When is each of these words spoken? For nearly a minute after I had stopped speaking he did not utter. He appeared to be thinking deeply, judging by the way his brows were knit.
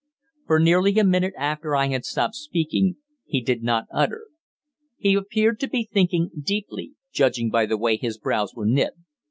For 0.47 0.59
nearly 0.59 0.97
a 0.97 1.03
minute 1.03 1.35
after 1.37 1.75
I 1.75 1.89
had 1.89 2.05
stopped 2.05 2.33
speaking 2.33 2.95
he 3.27 3.39
did 3.39 3.61
not 3.61 3.85
utter. 3.93 4.25
He 4.97 5.13
appeared 5.13 5.59
to 5.59 5.69
be 5.69 5.87
thinking 5.93 6.31
deeply, 6.43 6.93
judging 7.13 7.51
by 7.51 7.67
the 7.67 7.77
way 7.77 7.97
his 7.97 8.17
brows 8.17 8.55
were 8.55 8.65
knit. 8.65 8.95